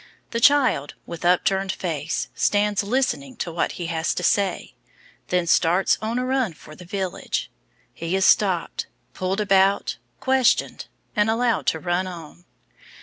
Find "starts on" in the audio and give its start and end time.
5.45-6.17